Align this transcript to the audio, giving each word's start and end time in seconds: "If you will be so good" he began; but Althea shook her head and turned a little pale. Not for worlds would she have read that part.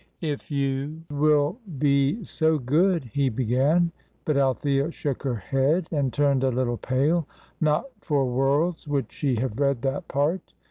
"If 0.23 0.49
you 0.49 1.03
will 1.11 1.59
be 1.77 2.23
so 2.23 2.57
good" 2.57 3.03
he 3.13 3.29
began; 3.29 3.91
but 4.25 4.35
Althea 4.35 4.89
shook 4.89 5.21
her 5.21 5.35
head 5.35 5.85
and 5.91 6.11
turned 6.11 6.43
a 6.43 6.49
little 6.49 6.77
pale. 6.77 7.27
Not 7.61 7.85
for 7.99 8.25
worlds 8.25 8.87
would 8.87 9.11
she 9.11 9.35
have 9.35 9.59
read 9.59 9.83
that 9.83 10.07
part. 10.07 10.53